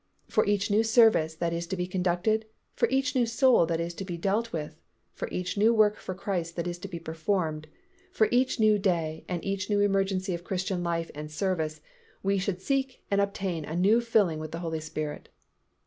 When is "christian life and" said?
10.43-11.29